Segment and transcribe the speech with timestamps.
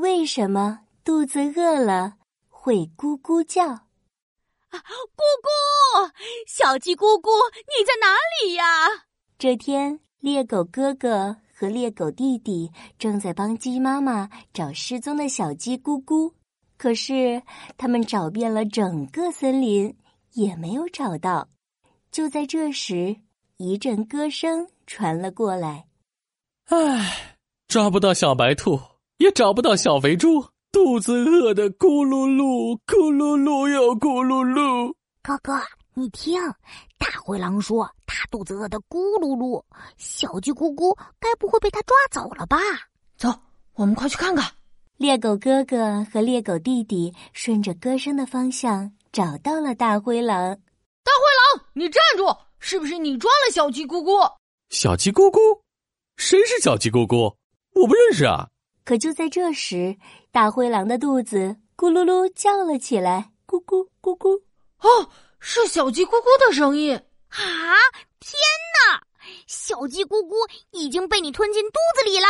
[0.00, 2.14] 为什么肚子饿了
[2.48, 3.64] 会咕咕叫？
[3.66, 3.84] 啊，
[4.72, 6.10] 咕咕，
[6.46, 8.64] 小鸡咕咕，你在哪里呀？
[9.38, 16.32] 这天，猎狗哥哥和猎狗弟弟正在帮鸡妈妈找失踪的小鸡咕咕，
[16.78, 17.42] 可是
[17.76, 19.94] 他们找遍了整个森林，
[20.32, 21.50] 也没有找到。
[22.10, 23.16] 就在这时，
[23.58, 25.88] 一阵歌声传了过来。
[26.68, 27.36] 唉，
[27.68, 28.80] 抓不到小白兔。
[29.20, 30.42] 也找不到小肥猪，
[30.72, 34.94] 肚子饿得咕噜噜，咕噜噜又咕噜噜。
[35.22, 35.60] 哥哥，
[35.92, 36.40] 你听，
[36.96, 39.62] 大灰狼说他肚子饿得咕噜噜，
[39.98, 42.56] 小鸡咕咕该不会被他抓走了吧？
[43.18, 43.28] 走，
[43.74, 44.50] 我们快去看看。
[44.96, 50.56] 猎狗哥哥和猎狗弟弟顺着歌声的方向找到了大灰狼。
[51.04, 52.34] 大灰狼，你站住！
[52.58, 54.32] 是不是你抓了小鸡咕咕？
[54.70, 55.60] 小鸡咕咕？
[56.16, 57.34] 谁是小鸡咕咕？
[57.74, 58.48] 我不认识啊。
[58.84, 59.96] 可就在这时，
[60.32, 64.40] 大灰狼的肚子咕噜噜叫了起来，咕咕咕咕。
[64.80, 66.96] 哦，是小鸡咕咕的声音
[67.28, 67.76] 啊！
[68.18, 68.32] 天
[68.88, 69.02] 哪，
[69.46, 70.34] 小鸡咕咕
[70.70, 72.26] 已经被你吞进肚子里了。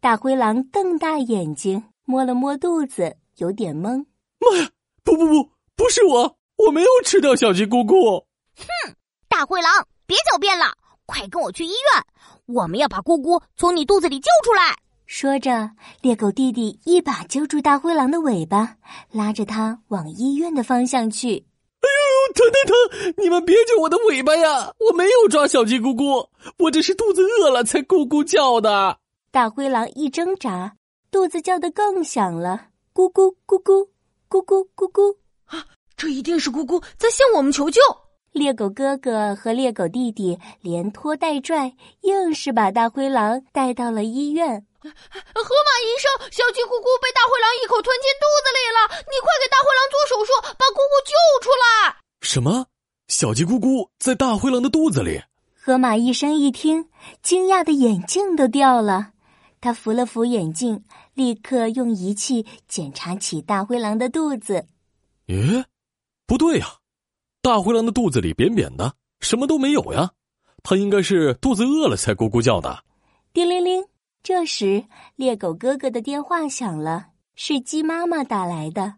[0.00, 4.04] 大灰狼瞪大眼睛，摸了摸肚子，有点懵。
[4.38, 4.70] 妈呀！
[5.04, 8.24] 不不不，不是我，我没有吃掉小鸡咕咕。
[8.56, 8.96] 哼，
[9.28, 10.74] 大灰狼，别狡辩了，
[11.06, 12.04] 快跟我去医院，
[12.46, 14.76] 我们要把咕咕从你肚子里救出来。
[15.14, 18.78] 说着，猎狗弟弟一把揪住大灰狼的尾巴，
[19.10, 21.44] 拉着他往医院的方向去。
[21.82, 23.14] 哎呦，疼疼疼！
[23.18, 24.72] 你们别揪我的尾巴呀！
[24.78, 28.96] 我没有抓小鸡咕咕，我这是肚子饿了才咕咕叫的。
[29.30, 30.74] 大灰狼一挣扎，
[31.10, 33.86] 肚子叫得更响了，咕咕咕咕，
[34.30, 35.14] 咕咕咕咕。
[35.44, 35.62] 啊，
[35.94, 37.82] 这一定是咕咕在向我们求救。
[38.32, 44.66] 猎狗哥哥和猎狗弟弟连拖带拽，硬是把大灰狼带到了医院。
[44.80, 51.12] 河马医生，小鸡咕咕被大灰狼一口吞进肚子里了，你快给大灰狼做手术，把姑姑救
[51.44, 51.96] 出来！
[52.22, 52.66] 什么？
[53.08, 55.22] 小鸡咕咕在大灰狼的肚子里？
[55.54, 56.88] 河马医生一听，
[57.22, 59.12] 惊讶的眼镜都掉了。
[59.60, 60.84] 他扶了扶眼镜，
[61.14, 64.66] 立刻用仪器检查起大灰狼的肚子。
[65.28, 65.64] 咦，
[66.26, 66.66] 不对呀，
[67.44, 70.12] 大灰狼的肚子里扁扁的，什么都没有呀。
[70.62, 72.84] 它应该是肚子饿了才咕咕叫的。
[73.32, 73.84] 叮铃铃。
[74.22, 74.84] 这时，
[75.16, 78.94] 猎狗哥哥的电话响了，是鸡妈妈打来的。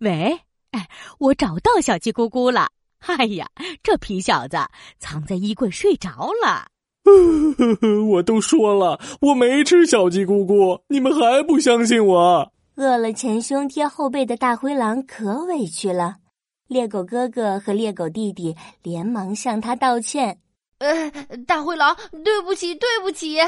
[0.00, 0.40] 喂，
[0.72, 2.68] 哎，我找到小鸡咕咕了。
[2.98, 3.48] 哎呀，
[3.82, 4.58] 这皮小子
[4.98, 6.68] 藏在衣柜睡着了。
[8.10, 12.52] 我都说了，我没吃小鸡咕咕，你们还不相信我？
[12.74, 16.16] 饿了前胸贴后背的大灰狼可委屈了。
[16.66, 20.40] 猎狗哥哥和猎狗弟弟连忙向他道歉。
[20.78, 21.10] 呃，
[21.46, 23.38] 大灰狼，对不起，对不起。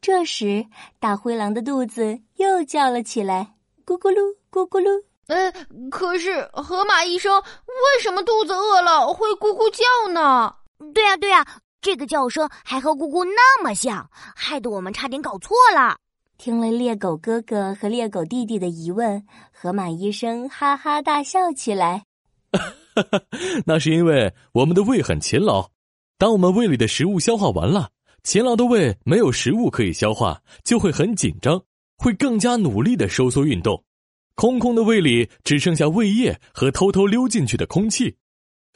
[0.00, 0.66] 这时，
[1.00, 3.54] 大灰狼的肚子又叫了起来，
[3.86, 4.20] 咕咕噜，
[4.50, 5.02] 咕咕噜。
[5.28, 5.52] 呃，
[5.90, 10.54] 可是河马医生，为什么肚子饿了会咕咕叫呢？
[10.94, 11.44] 对呀，对呀，
[11.80, 15.96] 这个叫声还和咕咕那么像，害得我们差点搞错了。
[16.38, 22.04] 听了猎狗哥哥和猎狗弟弟的疑问，河马医生哈哈大笑起来。
[22.52, 23.22] 哈 哈
[23.66, 25.70] 那是因为我们的胃很勤劳，
[26.16, 27.90] 当我们胃里的食物消化完了。
[28.24, 31.62] 勤劳的胃没有食物可以消化，就会很紧张，
[31.96, 33.82] 会更加努力的收缩运动。
[34.34, 38.16] 空空的胃里只剩下胃液和偷偷溜进去的空气。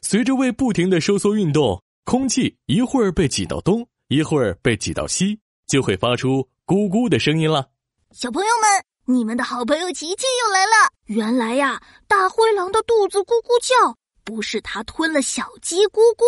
[0.00, 7.68] 随着胃不停的收缩运动，空气一会儿被挤到东，一会儿被挤到西，就会发出咕咕的声音了。
[8.12, 10.72] 小朋友们，你们的好朋友琪琪又来了。
[11.06, 16.24] 原来呀，大灰狼的肚子咕咕叫，不是它吞了小鸡咕咕，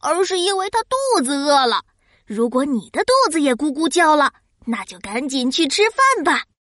[0.00, 1.84] 而是因为它肚子饿了。
[2.26, 4.32] 如果你的肚子也咕咕叫了，
[4.66, 6.42] 那就赶紧去吃饭吧。